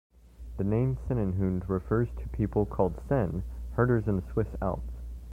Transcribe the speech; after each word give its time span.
The 0.57 0.63
name 0.63 0.95
Sennenhund 0.97 1.69
refers 1.69 2.09
to 2.17 2.27
people 2.29 2.65
called 2.65 2.99
"Senn", 3.07 3.43
herders 3.73 4.07
in 4.07 4.15
the 4.15 4.23
Swiss 4.33 4.49
Alps. 4.59 4.93